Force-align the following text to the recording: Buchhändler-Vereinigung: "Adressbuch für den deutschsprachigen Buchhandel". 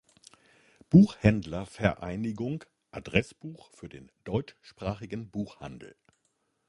Buchhändler-Vereinigung: 0.89 2.63
"Adressbuch 2.89 3.69
für 3.71 3.87
den 3.87 4.11
deutschsprachigen 4.23 5.29
Buchhandel". 5.29 5.95